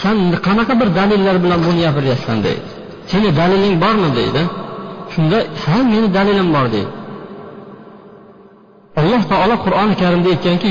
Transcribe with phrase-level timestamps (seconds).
[0.00, 2.68] san qanaqa bir dalillar bilan buni gapiryapsan deydi.
[3.10, 4.42] Seni daliling bormi deydi.
[5.12, 6.92] Shunda ha meni dalilim bor deydi.
[9.00, 10.66] Alloh taolo qur'oni karimda aytganki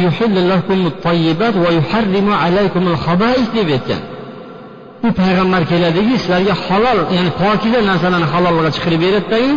[3.58, 4.02] deb aytgan.
[5.06, 9.52] U payg'ambar keladiki sizlarga halol ya'ni pokiza narsalarni halolga chiqarib beradidagi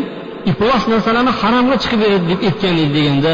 [0.50, 3.32] iflos narsalarni haromga chiqib beradi deb aytgan edi deganda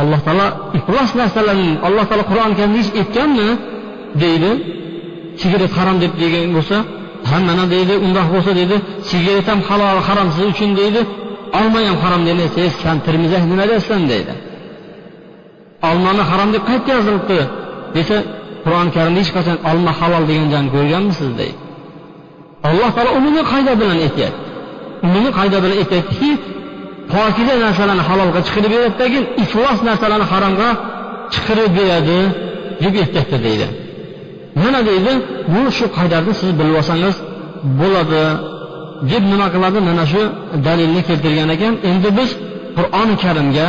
[0.00, 0.46] alloh taolo
[0.78, 3.48] iflos narsalarni alloh taolo qur'oni karimda aytganmi?
[4.22, 4.50] deydi.
[5.40, 6.76] Sigaret harom deb degan bo'lsa
[7.28, 8.76] ha mana deydi undoq bo'lsa deydi
[9.10, 11.00] sigaret ham halol harom siz uchun deydi
[11.58, 14.32] olma ham harom desa san termizash nima deyapsan deydi.
[15.88, 17.38] Olmani harom deb qayerda yozilibdi?
[17.96, 18.16] desa
[18.64, 21.58] qur'oni karimda hech qachon olma halol degan joyni ko'rganmisiz deydi.
[22.68, 24.40] Alloh taolo umumiy qoida bilan aytyapti
[25.06, 26.30] umumiy qoida bilan aytyaptiki
[27.12, 30.68] pokiza narsalarni halolga chiqarib beradidagi iflos narsalarni haromga
[31.32, 32.18] chiqarib beradi
[32.82, 33.66] deb aytyapti deydi.
[34.62, 35.12] Mana deydi?
[35.54, 37.16] Bu shu qoidani siz bilib olsangiz
[37.80, 38.22] bo'ladi.
[39.10, 39.78] Deb nima qiladi?
[39.88, 40.22] Mana shu
[40.66, 41.74] dalilni keltirgan ekan.
[41.90, 42.30] Endi biz
[42.76, 43.68] qur'oni karimga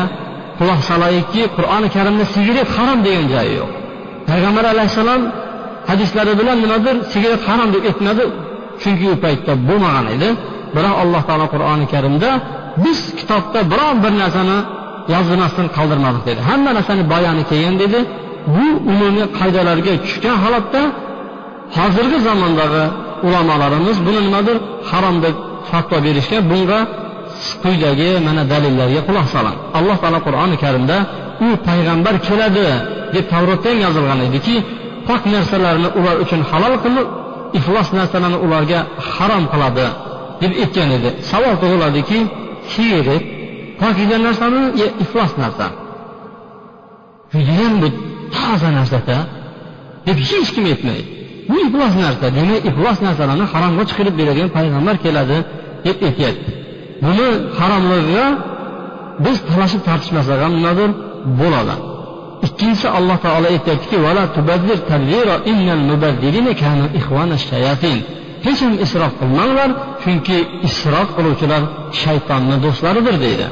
[0.59, 3.69] quloq solaylikki qur'oni karimda sigaret harom degan joyi yo'q.
[4.29, 5.21] Payg'ambar alayhissalom
[5.89, 8.23] hadislari bilan nimadir sigaret harom deb aytmadi.
[8.81, 10.29] Chunki u paytda bo'lmagan edi.
[10.75, 12.29] Biroq alloh taolo qur'oni karimda
[12.83, 14.57] biz kitobda biron bir narsani
[15.13, 16.41] yozmasdan qoldirmadik dedi.
[16.49, 17.99] Hamma narsani bayoni kelgan dedi.
[18.55, 20.81] Bu umumiy qoidalarga tushgan holatda
[21.77, 22.83] hozirgi zamondagi
[23.27, 24.57] ulamolarimiz buni nimadir
[24.89, 25.35] harom deb
[25.69, 26.41] fatvo berishgan.
[26.51, 26.79] Bunga
[27.63, 29.57] quyidagi mana dalillarga quloq soling.
[29.77, 30.97] Alloh taolo qur'oni karimda
[31.45, 32.67] u payg'ambar keladi
[33.15, 34.55] deb tavrotda ham yozilgan ediki
[35.07, 37.07] pok narsalarni ular uchun halol qilib
[37.59, 38.79] iflos narsalarni ularga
[39.13, 39.85] harom qiladi
[40.41, 41.09] deb aytgan edi.
[41.29, 42.19] Savol tug'iladiki
[42.73, 43.23] sigaret
[43.81, 45.67] pokiza narsami yo iflos narsa?
[47.33, 47.87] Judayam bu
[48.51, 49.17] ba'zi narsada
[50.07, 51.05] deb hech kim aytmaydi.
[51.49, 55.37] Bu iflos narsa demak iflos narsalarni haromga chiqarib beradigan payg'ambar keladi
[55.85, 56.49] deb aytyapti.
[57.05, 57.27] Buni
[57.57, 58.27] haromligiga
[59.25, 60.89] biz talashib tortishmasak ham nimadir
[61.41, 61.75] bo'ladi.
[62.47, 63.97] Ikkinchisi alloh taolo aytyaptiki
[68.45, 69.69] hech ham isrof qilmanglar
[70.03, 70.37] chunki
[70.67, 71.61] isrof qiluvchilar
[72.01, 73.47] shaytonni do'stlaridir deydi.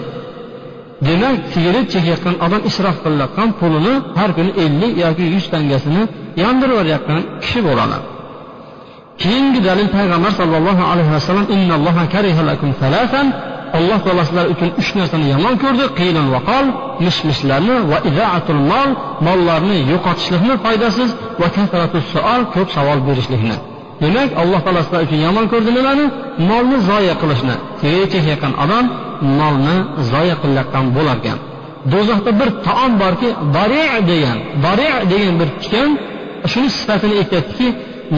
[1.08, 6.04] Demak sigaret chekayotgan odam isrof qilayotgan pulini har kuni ellik yoki yuz tangasini
[6.44, 7.98] yondirib yuborayotgan kishi bo'ladi.
[9.22, 13.28] Keyingi dalil payg'ambar sollallohu alayhi vasallam innalloha karihalakum salasan
[13.78, 15.86] alloh taolo sizlar uchun uch narsani yomon ko'rdi.
[16.00, 16.66] Qiylan vaqol
[17.06, 18.90] mish mishlarni va idaatul mol
[19.28, 21.10] mollarni yo'qotishlikni foydasiz
[21.42, 21.48] va
[22.14, 23.58] suol ko'p savol berishlikni.
[24.04, 26.06] Demak alloh taolo sizlar uchun yomon ko'rdi nimani?
[26.50, 27.56] Molni zoya qilishni.
[27.82, 28.86] Sigaret chekayotgan odam
[29.40, 29.78] molni
[30.12, 31.38] zoya qilayotgan bo'larkan.
[31.94, 35.90] Do'zaxda bir taom borki bari degan bari degan bir tikan
[36.52, 37.68] shuni sifatini aytyaptiki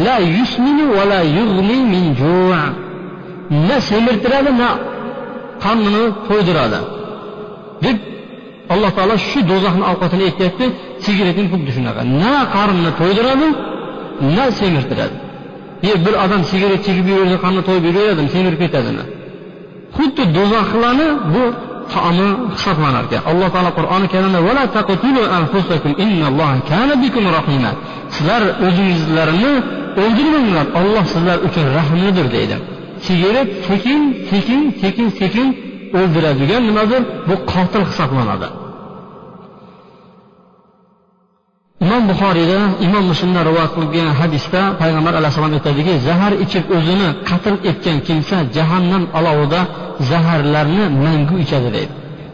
[0.05, 2.51] la yusminu va la yug'li min ju'
[3.67, 4.69] na semirtiradi na
[5.63, 6.79] qornini to'ydiradi.
[7.83, 7.97] Deb
[8.73, 10.65] alloh taolo shu do'zaxni ovqatini aytyapti
[11.05, 13.47] sigaretning xuddi shunaqa na qorinni to'ydiradi
[14.35, 15.15] na semirtiradi.
[15.89, 19.03] E bir odam sigaret chekib yuraversa qorni to'yib yuraveradimi semirib ketadimi?
[19.97, 21.43] Xuddi do'zaxlarni bu
[21.93, 24.39] taomi hisoblanar ekan alloh taolo qur'oni karimda
[28.15, 29.53] sizlar o'zingizlarni
[30.03, 32.55] o'ldirmanglar olloh sizlar uchun rahmlidir deydi.
[33.07, 35.47] Sigiri sekin sekin sekin sekin
[35.99, 38.47] o'ldiradigan nimadir bu qotil hisoblanadi.
[41.85, 47.97] Imom buxoriyda imom muslimda rivoyat qilgan hadisda payg'ambar alayhissalom aytadiki zahar ichib o'zini qatl etgan
[48.07, 49.61] kimsa jahannam olovida
[50.09, 51.93] zaharlarni mangu ichadi deydi.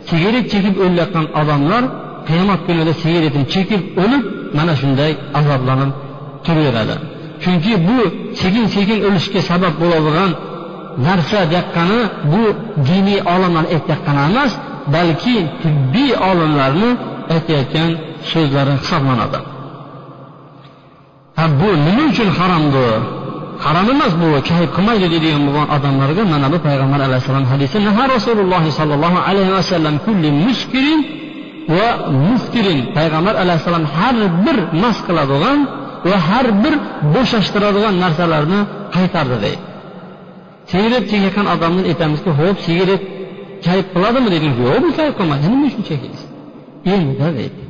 [0.09, 1.83] Sigaret chekib o'layotgan odamlar
[2.27, 4.23] qiyomat kunida sigaretini chekib o'lib
[4.57, 5.91] mana shunday azoblanib
[6.45, 6.95] turaveradi.
[7.43, 7.97] Chunki bu
[8.41, 10.31] sekin sekin o'lishga sabab bo'ladigan
[11.07, 11.99] narsa deqqani
[12.31, 12.43] bu
[12.89, 14.51] diniy olimlar aytayotgani emas
[14.95, 16.89] balki tibbiy olimlarni
[17.35, 17.91] aytayotgan
[18.31, 19.39] so'zlari hisoblanadi
[21.37, 22.99] ha bu nima uchun haromdir
[23.65, 28.63] harom emas bu kayf qilmaydi deydigan bo'lgan odamlarga mana bu payg'ambar alayhissalom hadisi naha rasululloh
[28.79, 30.99] sollallohu alayhi vasallam kulli muskirin
[31.75, 31.87] va
[32.27, 32.79] muftirin.
[32.97, 34.15] Payg'ambar alayhissalom har
[34.45, 35.59] bir mast qiladigan
[36.09, 36.73] va har bir
[37.15, 38.59] bo'shashtiradigan narsalarni
[38.95, 39.63] qaytardi deydi.
[40.71, 43.01] Sigaret chekayotgan odamdan aytamizki ho'p sigaret
[43.65, 44.29] kayf qiladimi?
[44.35, 45.45] dedik yo'q bu kayf qilmaydi.
[45.53, 46.23] Nima uchun chekaysiz
[46.93, 47.67] ilmda deydi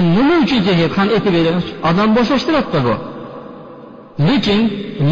[0.00, 1.58] nima uchun chekayapti qani aytib bering
[1.90, 2.94] odam bo'shashtiradida bu.
[4.28, 4.60] Lekin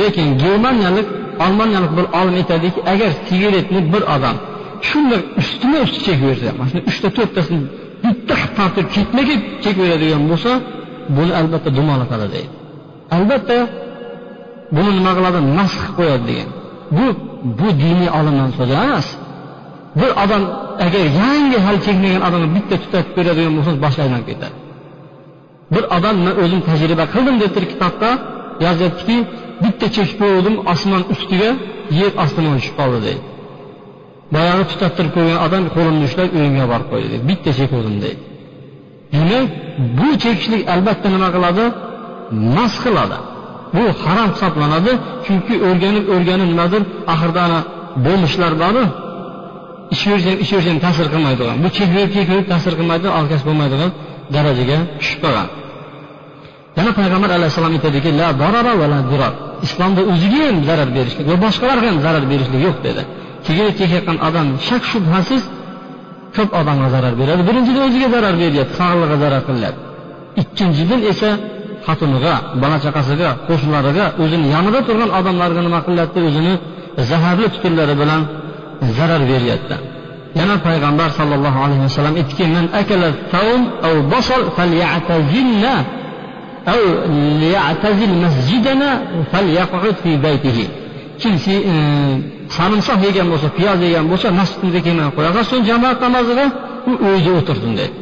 [0.00, 1.08] lekin germaniyalik
[1.44, 4.36] olmaniyalik bir olim aytadiki agar sigaretni bir odam
[4.88, 7.62] shunday ustma usti chekaversa mana shu uchta to'rttasini
[8.04, 10.50] bitta tortib ketma ket chekaveradigan bo'lsa
[11.16, 12.50] buni albatta dumolatadi deydi.
[13.16, 13.56] Albatta
[14.76, 15.38] buni nima qiladi?
[15.58, 16.48] Nasx qilib qo'yadi degan.
[16.96, 17.04] Bu
[17.58, 19.06] bu diniy olimdan so'zi emas.
[19.98, 20.42] Bir odam
[20.86, 24.56] agar yangi hali chekmagan odamni bitta tutatib beradigan bo'lsangiz boshi aylanib ketadi.
[25.74, 28.10] Bir odam man o'zim tajriba qildim deb turib kitobda
[28.66, 29.16] yozyaptiki
[29.64, 31.50] bitta chekib qo'ydim osmon ustiga
[32.00, 33.22] yer ostimon tushib qoldi deydi.
[34.34, 37.24] Boyagi tutattirib qo'ygan odam qo'limni ushlab uyimga borib qo'ydi deydi.
[37.30, 38.20] Bitta chekuvdim deydi.
[39.14, 39.48] Demak
[39.98, 41.64] bu chekishlik albatta nima qiladi?
[42.56, 43.18] Mas qiladi.
[43.74, 44.92] Bu harom hisoblanadi
[45.24, 46.82] chunki o'rganib o'rganib nimadir
[47.12, 47.60] oxirida ana
[48.06, 48.82] bo'lmishlar boru
[49.94, 51.56] ichaversang ham ta'sir qilmaydigan.
[51.64, 53.90] Bu chekverib chekverib ta'sir qilmaydi orqasi bo'lmaydigan
[54.34, 55.48] darajaga tushib qolgan.
[56.78, 59.32] Yana payg'ambar alayhissalom aytadiki la darara va la dirar.
[59.66, 63.02] Islomda o'ziga ham zarar berishlik va boshqalarga ham zarar berishlik yo'q dedi.
[63.46, 65.42] Sigaret chekayotgan odam shak shubhasiz
[66.36, 67.42] ko'p odamga zarar beradi.
[67.48, 69.82] Birinchidan o'ziga zarar beryapti sog'lig'iga zarar qilyapti?
[70.42, 71.30] Ikkinchidan esa
[71.86, 76.18] xotiniga bola chaqasiga qo'shnilariga o'zini yonida turgan odamlarga nima qilyapti?
[76.28, 76.54] O'zini
[77.10, 78.20] zaharli fikrlari bilan
[78.96, 79.76] zarar beryapti.
[80.38, 85.74] Yana payg'ambar sollallohu alayhi vasallam aytdiki man akala taum aw basal falyatazilna
[86.72, 86.80] aw
[87.42, 88.90] liyatazil masjidana
[89.32, 90.64] falyaqud fi baytihi.
[91.20, 91.76] Kim e,
[92.56, 96.46] sarimsoq yegan bo'lsa piyoz yegan bo'lsa masjidimizga kelmay qo'ya qolsin jamoat namoziga
[96.90, 97.94] u uyida o'tirsin dedi.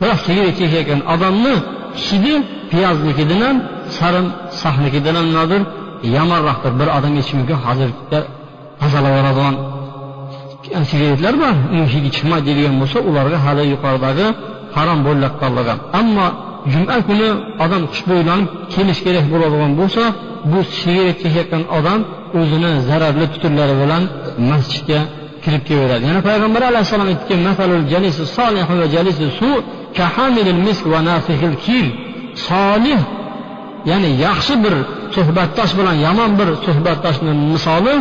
[0.00, 1.54] Biroq sigaret chekayotgan odamni
[2.06, 2.34] hidi
[2.70, 3.56] piyoznikidan ham
[3.98, 5.62] sarimsoqnikidan ham nimadir
[6.16, 8.18] yomonroqdir bir odam aytishi mumkin hozirda
[8.82, 9.54] tozalab yuboradigan
[10.90, 14.26] sigaretlar bor uni hidi chiqmaydi deydigan bo'lsa ularga hali yuqoridagi
[14.76, 16.26] harom bo'layotganligi ammo
[16.72, 17.28] juma kuni
[17.64, 20.02] odam xushbo'ylanib kelish kerak bo'ladigan bo'lsa
[20.50, 22.00] bu sigaret chekayotgan odam
[22.40, 24.02] o'zini zararli tutunlari bilan
[24.50, 25.00] masjidga
[25.44, 27.36] kirib kelaveradi yana payg'ambar alayhissalom aytdiki
[32.48, 33.00] solih
[33.90, 34.74] ya'ni yaxshi bir
[35.14, 37.94] suhbatdosh bilan yomon bir suhbatdoshni misoli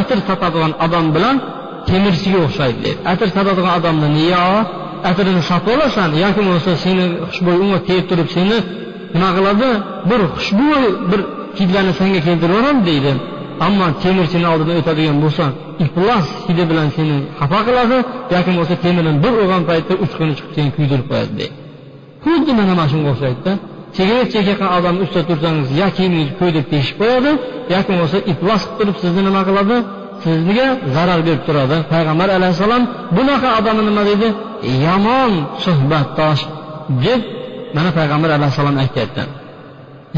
[0.00, 1.36] atir sotadigan odam bilan
[1.88, 3.00] temirchiga o'xshaydi deydi.
[3.12, 4.46] Atir sotadigan odamni yo
[5.10, 8.56] atirini sotib olasan yoki bo'lmasa seni xushbo'y unga tegib turib seni
[9.14, 9.68] nima qiladi?
[10.10, 11.20] Bir xushbo'y bir
[11.58, 13.12] hidlarni senga keltirib yuboradi deydi.
[13.66, 15.44] Ammo temirchini oldidan o'tadigan bo'lsa
[15.84, 17.96] iflos hidi bilan seni xafa qiladi
[18.34, 21.54] yoki bo'lmasa temirni bir urgan paytda uchquni chiqib seni kuydirib qo'yadi deydi.
[22.24, 23.52] Xuddi mana mana shunga o'xshaydida.
[23.96, 27.30] Sigaret chekayotgan odamni ustida tursangiz yo kiyimingizni deb teshib qo'yadi
[27.72, 29.76] yoki bo'lmasa iflos qilib turib sizni nima qiladi?
[30.24, 31.76] Sizga zarar berib turadi.
[31.92, 32.82] Payg'ambar alayhissalom
[33.16, 34.28] bunaqa odamni nima deydi?
[34.86, 35.32] Yomon
[35.64, 36.42] suhbatdosh
[37.04, 37.20] deb
[37.76, 39.22] mana payg'ambar alayhissalom aytyapti.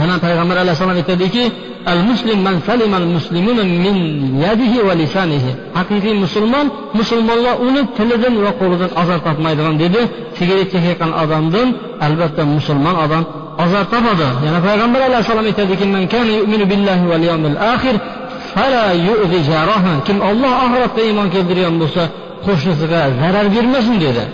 [0.00, 1.44] Yana payg'ambar alayhissalom aytadiki
[1.92, 3.96] al muslim man salima al muslimuna min
[4.44, 5.52] yadihi va lisanihi.
[5.78, 6.66] Haqiqiy musulmon
[7.00, 10.00] musulmonlar uni tilidan va qo'lidan ozor topmaydigan dedi.
[10.38, 11.68] Sigaret chekayotgan odamdan
[12.06, 13.24] albatta musulmon odam
[13.64, 14.28] azob topadi.
[14.46, 16.04] Yana payg'ambar alayhissalom aytadiki man
[16.40, 16.64] yu'minu
[17.44, 17.94] val akhir
[18.54, 19.40] fala yu'zi
[20.06, 22.02] kim olloh oxiratda iymon keltirgan bo'lsa
[22.46, 24.24] qo'shnisiga zarar bermasin dedi.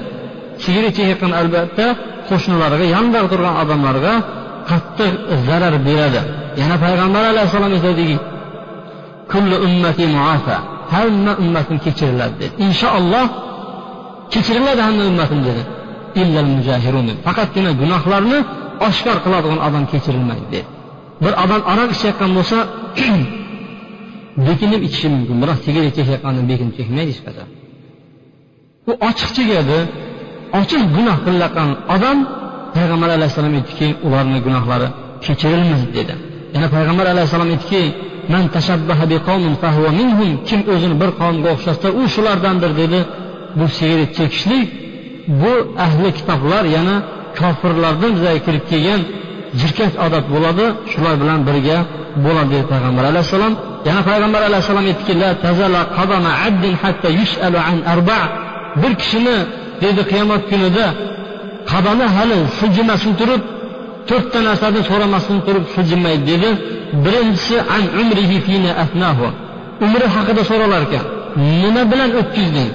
[0.65, 1.87] Sigaret chekayotgan albatta
[2.29, 4.15] qo'shnilariga yonida turgan odamlarga
[4.71, 5.13] qattiq
[5.47, 6.21] zarar beradi.
[6.61, 8.17] Yana payg'ambar alayhissalom aytadiki
[9.67, 10.57] ummati muafa.
[10.95, 12.55] Hamma ummatim kechiriladi dedi.
[12.67, 13.27] Inshaalloh
[14.33, 15.63] kechiriladi hamma ummatim dedi.
[16.21, 16.49] Illal
[17.27, 18.39] faqatgina gunohlarni
[18.89, 20.47] oshkor qiladigan odam kechirilmaydi.
[20.55, 20.79] Dedi
[21.25, 22.57] bir odam aroq ichayotgan bo'lsa
[24.49, 25.37] bekinib ichishi mumkin.
[25.43, 27.49] Biroq sigaret chekayotganda bekinib chekmaydi hech qachon.
[28.91, 29.79] U ochiq chekadi
[30.61, 32.19] ochiq gunoh qilayotgan odam
[32.77, 34.89] payg'ambar alayhissalom aytdiki ularni gunohlari
[35.25, 36.15] kechirilmaydi dedi.
[36.55, 37.83] Yana payg'ambar alayhissalom aytdiki
[38.33, 39.05] man tashabbaha
[40.01, 43.01] minhum kim o'zini bir qavmga o'xshatsa u shulardandir dedi.
[43.59, 44.69] Bu sigaret chekishlik
[45.43, 45.53] bu
[45.87, 46.97] ahli kitoblar yana
[47.41, 49.01] kofirlardan bizga kirib kelgan
[49.61, 51.79] jirkanch odat bo'ladi shular bilan birga
[52.25, 53.55] bo'ladi dedi payg'ambar alayhissalom.
[53.89, 55.29] Yana payg'ambar alayhissalom aytdiki la
[56.83, 57.09] hatta
[57.71, 58.19] an arba.
[58.83, 59.37] Bir kishini
[59.85, 60.87] dedi qiyomat kunida
[61.71, 63.43] qadami hali siljimasin turib
[64.09, 66.51] to'rtta narsani so'ramasdan turib siljimaydi dedi.
[67.05, 69.27] Birinchisi an umrihi fina afnahu
[69.85, 71.05] umri haqida so'ralar ekan
[71.63, 72.71] nima bilan o'tkazding?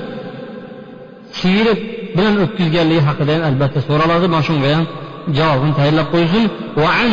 [1.40, 1.82] Sigaret
[2.18, 4.86] bilan o'tkazganligi haqida ham albatta so'raladi mana shunga ham
[5.38, 6.44] javobini tayyorlab qo'ysin
[7.02, 7.12] an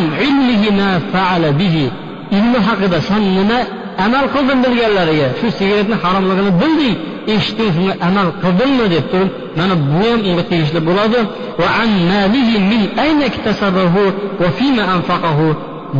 [0.80, 1.84] ma faala bihi.
[2.38, 3.58] Ilmi haqida san nima
[4.04, 6.94] amal qilding bilganlariga shu sigaretni haromligini bilding
[7.34, 11.20] eshitding shunga amal qildingmi deb turib mana bu ham unga tegishli bo'ladi.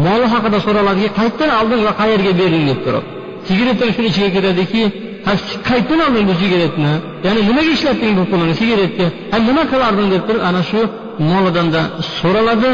[0.07, 3.05] Moli haqida so'raladiki qayerdan olding va qayerga berding deb turib
[3.47, 4.83] Sigaretdan shuni ichiga kiradiki
[5.69, 6.93] qayerdan olding bu sigaretni
[7.27, 9.07] ya'ni nimaga ishlatding bu pulni sigaretga?
[9.49, 10.81] Nima qilarding deb turib ana shu
[11.31, 11.83] molidan da
[12.19, 12.71] so'raladi.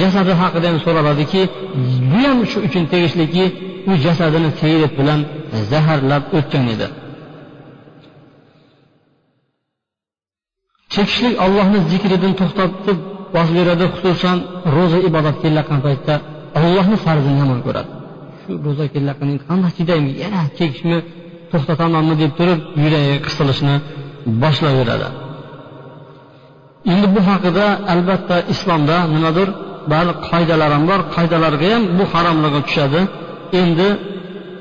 [0.00, 1.42] Jasadi haqida ham so'raladiki
[2.10, 3.44] bu ham shu uchun tegishliki
[3.90, 5.20] u jasadini sigaret bilan
[5.70, 6.86] zaharlab o'tgan edi.
[10.94, 12.98] Chekishlik ollohni zikridan to'xtatib
[13.34, 14.36] bosh beradi xususan
[14.74, 16.14] ro'za ibodat kelayotgan paytda
[16.60, 17.97] ollohni farzini yomon ko'radi.
[18.48, 20.10] Shu ro'za kelayotgan qanday chidaymi?
[20.22, 20.98] Yana chekishni
[21.50, 23.74] to'xtatamanmi deb turib yuragi qisilishni
[24.42, 25.08] boshlayveradi
[26.92, 29.48] endi bu haqida albatta islomda nimadir
[29.92, 31.00] ba'zi qoidalar ham bor.
[31.16, 33.00] Qoidalarga ham bu haromligi tushadi.
[33.60, 33.88] Endi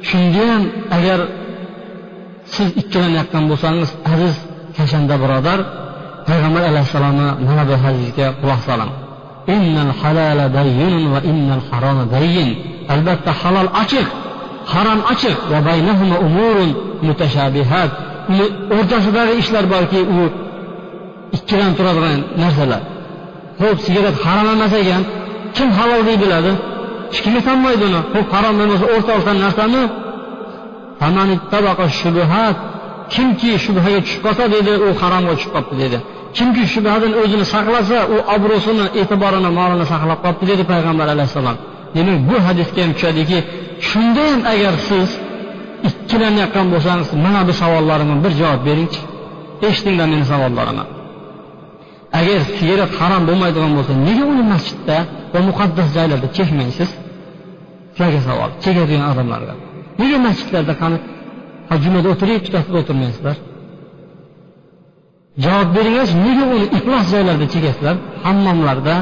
[0.09, 0.63] shunga ham
[0.97, 1.19] agar
[2.53, 4.35] siz ikkilanayotgan bo'lsangiz aziz
[4.77, 5.59] kashanda birodar
[6.27, 8.91] payg'ambar alayhissalomni mana bu hadisga quloq soling.
[12.93, 14.07] Albatta halol ochiq
[14.73, 15.37] harom ochiq.
[18.31, 20.19] Uni o'rtasidagi ishlar borki u
[21.37, 22.81] ikkilanib turadigan narsalar.
[23.61, 25.03] Ho'p sigaret harom emas ekan.
[25.55, 26.51] Kim halol deb biladi?
[27.11, 28.01] Hech kim aytolmaydi uni.
[28.13, 29.83] Ho'p harom bo'lmasa o'rta narsani
[33.13, 35.97] kimki shubhaga tushib qolsa dedi u haromga tushib qolibdi dedi.
[36.37, 41.57] Kimki shubhadan o'zini saqlasa u obro'sini e'tiborini molini saqlab qolibdi dedi payg'ambar alayhissalom.
[41.95, 43.37] Demak bu hadisga ham tushadiki
[43.89, 45.09] shunda ham agar siz
[45.87, 49.01] ikkilanayotgan bo'lsangiz mana bu savollarimga bir javob beringchi?
[49.67, 50.85] Eshitinglar meni savollarimni
[52.19, 54.97] agar sigaret harom bo'lmaydigan bo'lsa nega uni masjidda
[55.33, 56.89] va muqaddas joylarda chekmaysiz?
[57.93, 59.53] Sizlarga savol chekadigan odamlarga.
[60.01, 60.97] Nega masjidlarda qani
[61.83, 63.35] jumada o'tirib tutatib o'tirmaysizlar?
[65.45, 68.95] Javob beringlarchi nega uni iflos joylarda chekasizlar hammomlarda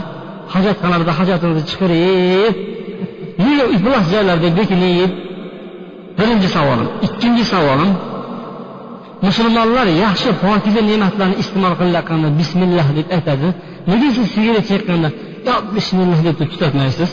[0.53, 2.53] hojatxonalarda hojatimizni chiqarib
[3.45, 5.11] nega iflos joylarda bekinib
[6.17, 6.87] birinchi savolim.
[7.07, 7.91] Ikkinchi savolim
[9.27, 13.47] musulmonlar yaxshi pokiza ne'matlarni iste'mol qilayotganda bismillah deb aytadi.
[13.89, 15.09] Nega siz sigaret chekkanda
[15.47, 17.11] yo bismillah deb tutatmaysiz?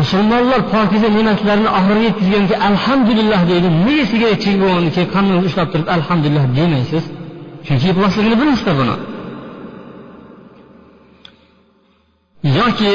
[0.00, 3.68] Musulmonlar pokiza ne'matlarni oxiriga yetkazgandan alhamdulillah deydi.
[3.86, 7.04] Nega sigaret chekib bo'lgandan keyin qonungizni ushlab turib alhamdulillah demaysiz?
[7.66, 8.94] Chunki iflosligini bilasizlar buni.
[12.44, 12.92] Yoki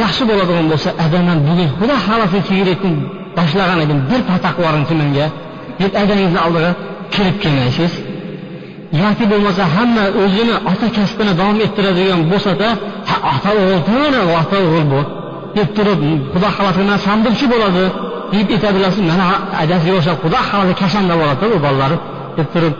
[0.00, 2.92] yaxshi bo'ladigan bo'lsa adaman bugun xudo xohlasa sigaretni
[3.36, 5.26] boshlagan edim bir pataq yuboringchi menga
[5.80, 6.70] deb adangizni oldiga
[7.14, 7.92] kirib kelmaysiz.
[9.02, 12.68] Yoki bo'lmasa hamma o'zini ota kasbini davom ettiradigan bo'lsada
[13.08, 15.00] ha ota o'g'il ota o'g'il bu
[15.56, 16.00] deb turib
[16.32, 17.84] xudo xohlasa man sandirchi bo'ladi
[18.32, 19.26] deb aytadilarsiz mana
[19.62, 21.96] adasiga o'xshab xudo xohlasa kashanda bo'ladi u bolalari
[22.38, 22.74] deb turib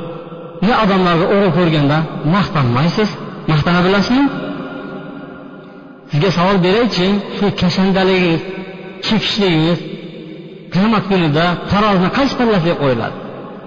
[0.67, 1.99] ne odamlarga o'g'il ko'rganda
[2.35, 3.09] maqtanmaysiz?
[3.51, 4.25] Maqtana bilasizmi?
[6.13, 8.43] Sizga savol beraychi shu kashandaligingiz
[9.07, 9.81] chekishligingiz
[10.73, 13.17] qiyomat kunida tarozni qaysi pallasiga qo'yiladi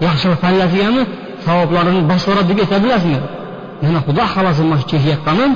[0.05, 1.01] yaxshilik pallasigami
[1.45, 3.19] savoblarini boshqaradi deb ayta bilasizmi
[3.83, 5.51] mana xudo xohlasa mana shu chekayotganim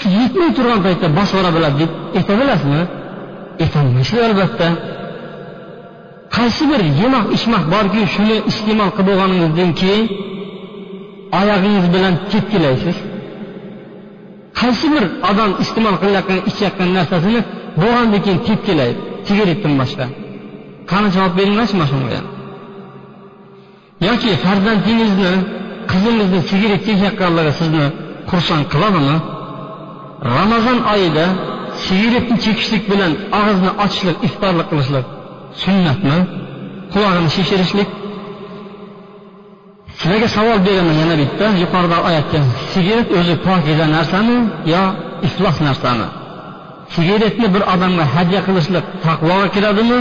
[0.00, 2.82] shu yetmay turgan paytda boshqara biladi deb ayta bilasizmi
[3.62, 4.68] aytolmaysiz albatta.
[6.36, 10.04] Qaysi bir yemoq ichmoq borki shuni iste'mol qilib bo'lganingizdan keyin
[11.40, 12.96] oyog'ingiz bilan tepkilaysiz
[14.58, 17.40] qaysi bir odam iste'mol qilayotgan ichayotgan narsasini
[17.80, 20.06] bo'lgandan keyin tepkilaydi sigaretdan boshqa?
[20.90, 22.20] Qani javob beringlarchi mana shunga
[24.06, 25.32] yoki farzandingizni
[25.90, 27.84] qizingizni sigaret chekayotganligi sizni
[28.30, 29.16] xursand qiladimi?
[30.36, 31.26] Ramazon oyida
[31.84, 35.06] sigaretni chekishlik bilan og'izni ochishlik iftorlik qilishlik
[35.62, 36.18] sunnatmi?
[36.92, 37.88] Qulog'ini shishirishlik
[40.00, 41.46] sizlarga savol beraman yana bitta.
[41.62, 42.38] Yuqorida oyatda
[42.72, 44.36] sigaret o'zi pokiza narsami
[44.72, 44.82] yo
[45.26, 46.06] iflos narsami?
[46.94, 49.98] Sigaretni bir odamga hadya qilishlik taqvoga kiradimi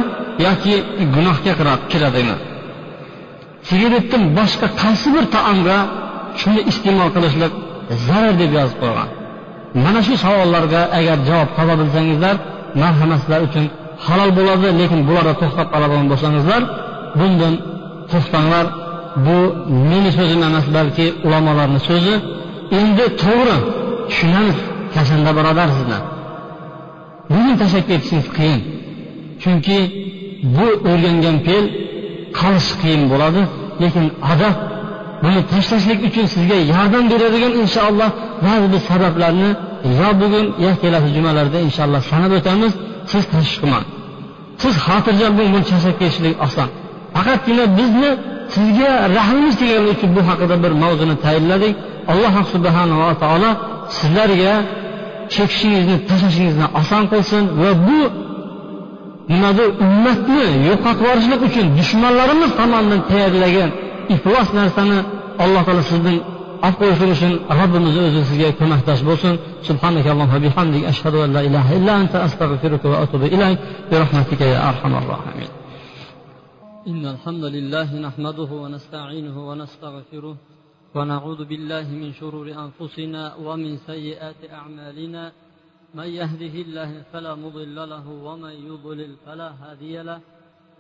[0.48, 0.74] yoki
[1.15, 1.53] gunohga
[1.91, 2.36] kiradimi?
[3.70, 5.77] Sigaretdan boshqa qaysi bir taomga
[6.41, 7.53] shuni iste'mol qilishlik
[8.08, 9.10] zarar deb yozib qo'ygan?
[9.84, 12.36] Mana shu savollarga agar javob topa bilsangizlar
[12.82, 13.65] marhamat sizlar uchun
[14.06, 16.62] halol bo'ladi lekin bularda to'xtab qoladigan bo'lsangizlar
[17.20, 17.53] bundan
[18.12, 18.65] to'xtanglar.
[19.25, 19.37] Bu
[19.89, 22.15] meni so'zim emas balki ulamolarni so'zi.
[22.79, 23.57] Endi to'g'ri
[24.09, 24.57] tushunamiz
[24.95, 26.01] kashanda birodar sizlar
[27.31, 28.61] bugun tashlab ketishingiz qiyin?
[29.43, 29.77] Chunki
[30.55, 31.65] bu o'rgangan fe'l
[32.39, 33.41] qolishi qiyin bo'ladi
[33.83, 34.55] lekin adab
[35.23, 38.09] buni tashlashlik uchun sizga yordam beradigan inshaalloh
[38.45, 39.49] ba'zi bir sabablarni
[39.99, 42.73] yo bugun yo kelasi jumalarda inshaalloh sanab o'tamiz.
[43.11, 43.85] Siz tashvish qilmang
[44.61, 46.69] siz xotirjam bo'ling buni tashlab ketishlik oson.
[47.15, 48.11] Faqatgina bizni
[48.56, 51.74] sizga rahmimiz kelgani uchun bu haqida bir mavzuni tayinladik.
[52.12, 53.51] Alloh subhanava taolo
[53.98, 54.53] sizlarga
[55.34, 58.00] chekishingizni tashlashingizni oson qilsin va bu
[59.32, 63.70] nimadir ummatni yo'qotib yuborishlik uchun dushmanlarimiz tomonidan tayyorlagan
[64.15, 65.00] iflos narsani
[65.44, 66.18] alloh taolo sizdan
[66.68, 69.34] af qo'yishlik uchun robbimiz o'zi sizga ko'makdosh bo'lsin.
[69.68, 70.84] Subhanakallohu bihamdik.
[70.91, 73.58] Ashhadu an la ilaha illa anta astag'firuka va atubu ilayk.
[73.89, 75.50] Bi rahmatika ya arhamar rohimin.
[76.89, 80.38] إن الحمد لله نحمده ونستعينه ونستغفره
[80.96, 85.24] ونعوذ بالله من شرور أنفسنا ومن سيئات أعمالنا.
[85.93, 90.22] من يهده الله فلا مضل له ومن يضلل فلا هادي له.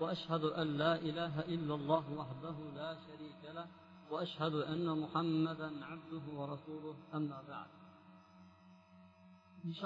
[0.01, 3.67] وأشهد أن لا إله إلا الله وحده لا شريك له.
[4.11, 6.95] وأشهد أن محمدا عبده ورسوله.
[7.17, 7.69] أما بعد.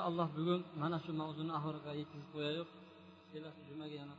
[0.10, 2.70] الله بقول mana shu mavzuni oxiriga yetkazib qo'yayiq
[3.32, 4.16] kelasi jumaga yana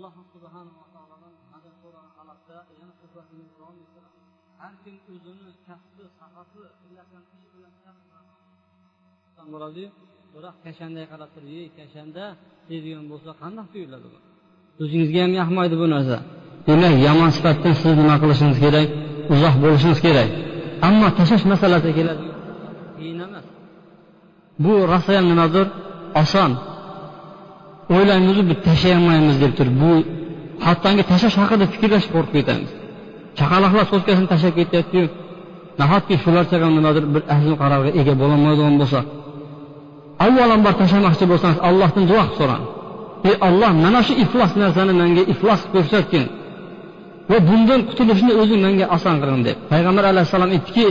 [0.00, 4.24] alloh subhanava taolodan madad so'rani xalaqda yana quvvatini davom ettiramiz
[4.60, 7.72] har kim o'zini kasbi sahasi qilayotgan ish bilan
[9.52, 9.88] bo'ladiyu
[10.34, 12.24] biroq kashanday qarab turib ey kashanda
[12.68, 14.18] deydigan bo'lsa qandoq tuyuladi bu?
[14.82, 16.16] O'zingizga ham yoqmaydi bu narsa.
[16.68, 18.88] Demak yomon sifatdan siz nima qilishingiz kerak?
[19.34, 20.28] Uzoq bo'lishingiz kerak.
[20.86, 22.38] Ammo tashlash masalasiga keladigan
[22.98, 23.44] qiyin emas.
[24.64, 25.66] Bu rosa ham nimadir
[26.22, 26.52] oson.
[27.94, 29.92] O'ylaymizu biz tashlayolmaymiz deb turib bu
[30.66, 32.70] hattoki tashlash haqida fikrlashib qo'rqib ketamiz.
[33.38, 35.06] Chaqaloqlar so'tkasini tashlab ketyaptiyu.
[35.80, 39.00] Nahotki shularcha ham nimadir bir azm qarorga ega bo'lolmaydigan bo'lsa
[40.26, 42.64] avvalambor tashlamoqchi bo'lsangiz allohdan duo qilib so'rang.
[43.28, 46.24] Ey olloh mana shu iflos narsani menga iflos qilib ko'rsatgin
[47.30, 50.86] va bundan qutulishni o'zing menga oson qilgin deb payg'ambar alayhissalom aytdiki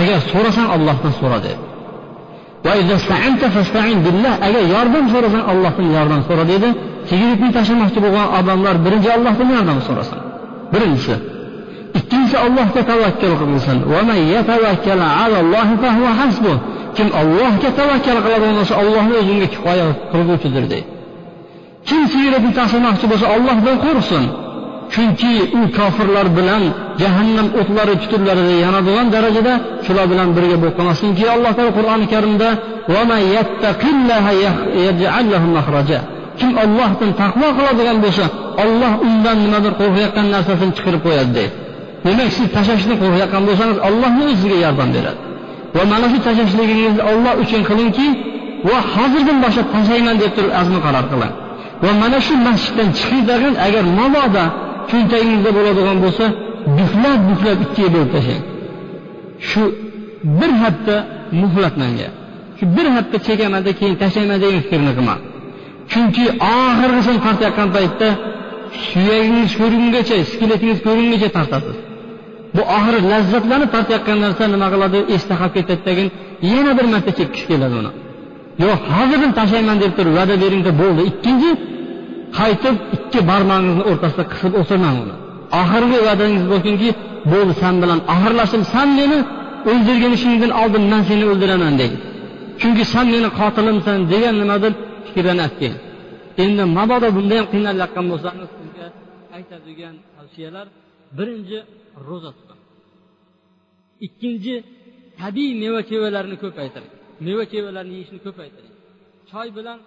[0.00, 1.69] agar so'rasang ollohdan so'ra dedi
[4.46, 6.68] agar yordam so'rasang ollohdan yordam so'ra deydi.
[7.08, 10.18] Sigaretni tashlamoqchi bo'lgan odamlar birinchi ollohdan yordam so'rasin.
[10.72, 11.14] Birinchisi
[11.98, 13.76] ikkinchisi allohga tavakkal qilsin
[16.96, 20.88] kim allohga tavakkal qiladigan bo'lsa ollohni o'zi unga kifoya qilguvchidir deydi.
[21.88, 24.24] Kim sigaretni tashlamoqchi bo'lsa ollohdan qo'rqsin.
[24.94, 26.62] Chunki u kofirlar bilan
[27.02, 29.52] jahannam o'tlari tuturlarida yonadigan darajada
[29.86, 32.48] shular bilan birga bo'lib qolmasinki alloh taolo qur'oni karimda
[36.40, 38.24] kim ollohdan taqvo qiladigan bo'lsa
[38.62, 41.54] olloh undan nimadir qo'rqayotgan narsasini chiqarib qo'yadi deydi.
[42.06, 45.20] Demak siz tashlashni qo'rqayotgan bo'lsangiz ollohni o'zi sizga yordam beradi?
[45.76, 48.06] Va mana shu tashlashligingizni olloh uchun qilingki
[48.68, 51.32] va hozirdan boshlab tashlayman deb turib azmi qaror qiling
[51.84, 54.44] va mana shu masjiddan chiqinglar agar mabodo
[54.90, 56.24] cho'ntagingizda bo'ladigan bo'lsa
[56.78, 58.44] buflab buflab ikkiga bo'lib tashlang.
[59.48, 59.62] Shu
[60.38, 60.94] bir hafta
[61.42, 62.08] muhlat manga
[62.58, 65.20] shu bir hafta chekamanda keyin tashlayman degan fikrni qilmang
[65.92, 66.24] chunki
[66.56, 68.08] oxirgisini tortayotgan paytda
[68.90, 71.76] suyagingiz ko'ringungacha skeletingiz ko'ringungacha tortasiz.
[72.56, 76.08] Bu oxiri lazzatlanib tortayotgan narsa nima qiladi esda qolib ketadidagin
[76.52, 77.90] yana bir marta chekkisi keladi uni.
[78.64, 81.02] Yo'q hozirdan tashlayman deb turib va'da beringda bo'ldi.
[81.10, 81.50] Ikkinchi
[82.38, 85.14] qaytib ikki barmog'ingizni o'rtasida qisib o'tirmang uni.
[85.60, 86.88] Oxirgi va'dangiz bo'lsinki
[87.32, 89.18] bo'ldi san bilan oxirlashdim san meni
[89.70, 91.96] o'ldirganishingdan oldin man seni o'ldiraman deydi.
[92.60, 94.72] Chunki san meni qotilimsan degan nimadir
[95.06, 95.76] fikrlanib keyin
[96.44, 98.86] endi mabodo bunda ham qiynalayotgan bo'lsangiz sizga
[99.36, 100.66] aytadigan tavsiyalar.
[101.18, 101.58] Birinchi
[102.08, 102.60] ro'za tuting
[104.06, 104.54] ikkinchi
[105.20, 106.92] tabiiy meva chevalarni ko'paytiring.
[107.26, 108.74] Meva chevalarni yeyishni ko'paytiring.
[109.30, 109.78] Choy bilan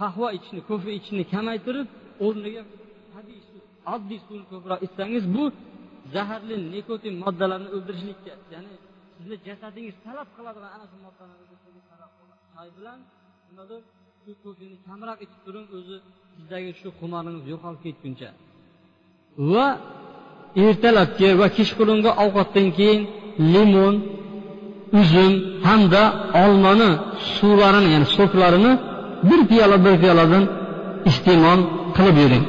[0.00, 1.88] qahva ichishni kofe ichishni kamaytirib
[2.26, 2.62] o'rniga
[3.14, 3.62] tabiiy suv
[3.94, 5.44] oddiy suvni ko'proq ichsangiz bu
[6.14, 8.74] zaharli nikotin moddalarini o'ldirishlikka ya'ni
[9.16, 11.52] sizni jasadingiz talab qiladigan ana shu moddalarni
[12.54, 12.98] choy bilan
[13.48, 13.80] nimadir
[14.22, 15.96] shu kofeni kamroq ichib turing o'zi
[16.34, 18.28] sizdagi shu xumoringiz yo'qolib ketguncha.
[19.52, 19.66] Va
[20.66, 23.00] ertalabki va kechqurungi ovqatdan keyin
[23.54, 23.94] limon
[25.00, 25.32] uzum
[25.66, 26.02] hamda
[26.44, 26.90] olmani
[27.36, 28.72] suvlarini ya'ni soklarini
[29.28, 30.44] bir piyola bir piyoladan
[31.10, 31.60] iste'mol
[31.96, 32.44] qilib yuring.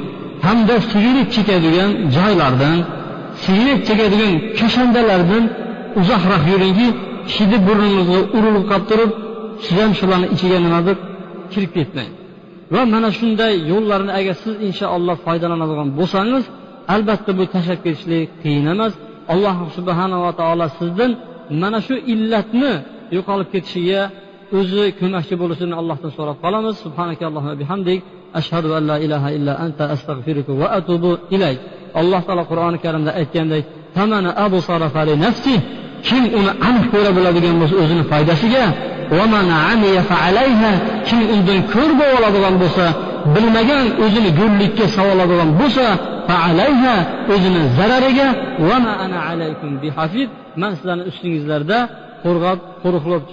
[0.46, 2.78] Hamda sigaret chekadigan joylardan
[3.44, 5.44] sigaret chekadigan kashandalardan
[6.00, 6.88] uzoqroq yuringki
[7.36, 9.12] hidi burningizga urilib qolib turib
[9.64, 10.98] siz ham shularni ichiga nimadir
[11.54, 12.12] kirib ketmang.
[12.74, 16.44] Va mana shunday yo'llarni agar siz inshaalloh foydalanadigan bo'lsangiz
[16.94, 18.94] albatta bu tashlab ketishlik qiyin emas.
[19.34, 21.12] Alloh subhanava taolo sizdan
[21.62, 22.74] mana shu illatni
[23.16, 24.02] yo'qolib ketishiga
[24.58, 26.78] o'zi ko'makchi bo'lishini allohdan so'rab qolamiz.
[27.62, 28.00] Bihamdik.
[28.39, 31.60] Ashhadu an la ilaha illa anta astag'firuka va atubu ilayk.
[32.02, 33.63] Alloh taolo qur'oni karimda aytgandek
[36.08, 38.66] kim uni aniq ko'ra biladigan bo'lsa o'zini foydasiga
[41.08, 42.86] kim undan ko'r bo'lib oladigan bo'lsa
[43.36, 45.86] bilmagan o'zini go'llikka savoladigan bo'lsa
[47.34, 48.28] o'zini zarariga
[48.68, 50.28] va ana alaykum bihafiz
[50.62, 51.78] man sizlarni ustingizlarda
[52.24, 53.24] qo'rg'ab qo'riqlab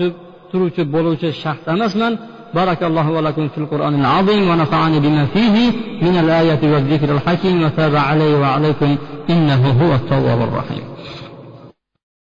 [0.50, 2.14] turuvchi bo'luvchi shaxs emasman.
[2.54, 5.70] بارك الله ولكم في القرآن العظيم ونفعني بما فيه
[6.02, 8.96] من الآية والذكر الحكيم وتاب علي وعليكم
[9.30, 10.82] إنه هو التواب الرحيم